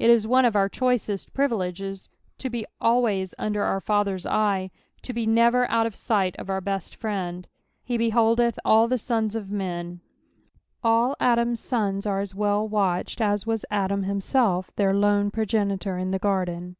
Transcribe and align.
Qt^ia 0.00 0.24
one 0.24 0.46
of 0.46 0.56
our 0.56 0.70
choicest 0.70 1.34
privileges 1.34 2.08
to 2.38 2.48
be 2.48 2.64
alwajH 2.80 3.34
under 3.36 3.64
our 3.64 3.82
Father's 3.82 4.24
eye, 4.24 4.70
to 5.02 5.12
be 5.12 5.26
never 5.26 5.70
out 5.70 5.84
of 5.84 5.94
sight 5.94 6.34
of 6.38 6.48
our 6.48 6.62
best 6.62 6.96
Friend.^" 6.96 7.44
H» 7.92 8.00
behMiUth 8.00 8.36
tdl 8.36 8.48
ikt 8.48 9.06
tout 9.10 9.34
of 9.34 9.50
men.'' 9.52 10.00
AH 10.82 11.14
Adam's 11.20 11.60
sons 11.60 12.06
are 12.06 12.20
as 12.20 12.34
well 12.34 12.66
watched^ 12.66 13.44
was 13.44 13.66
Adam 13.70 14.04
himself, 14.04 14.74
their 14.76 14.94
lone 14.94 15.30
progenitor 15.30 15.98
in 15.98 16.12
the 16.12 16.18
ffordcn. 16.18 16.76